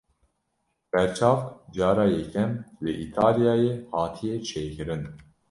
Berçavk 0.93 1.73
cara 1.75 2.05
yekem 2.15 2.51
li 2.83 2.91
Îtalyayê 3.05 3.73
hatiye 3.91 4.35
çêkirin. 4.49 5.03